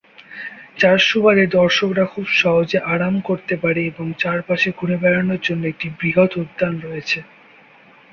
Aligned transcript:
যার 0.79 0.99
সুবাদে 1.07 1.45
দর্শকরা 1.57 2.05
খুব 2.05 2.25
সহজে 2.39 2.79
আরাম 2.93 3.15
করতে 3.19 3.55
পারে 3.63 3.81
এবং 3.85 4.05
চারপাশে 4.19 4.69
ঘুরে 4.77 4.95
বেড়ানোর 4.97 5.41
জন্য 5.43 5.63
একটি 5.67 5.87
বৃহৎ 5.99 6.31
উদ্যান 6.41 6.73
রয়েছে। 6.79 7.19